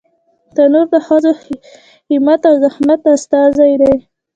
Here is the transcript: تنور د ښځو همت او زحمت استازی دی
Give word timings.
تنور 0.55 0.85
د 0.93 0.95
ښځو 1.07 1.31
همت 2.09 2.41
او 2.49 2.55
زحمت 2.63 3.01
استازی 3.15 3.73
دی 3.81 3.95